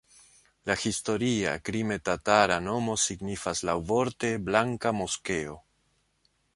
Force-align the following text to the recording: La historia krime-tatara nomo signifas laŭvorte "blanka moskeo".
La 0.69 0.75
historia 0.83 1.51
krime-tatara 1.69 2.57
nomo 2.69 2.97
signifas 3.05 3.65
laŭvorte 3.71 4.35
"blanka 4.51 4.99
moskeo". 5.03 5.59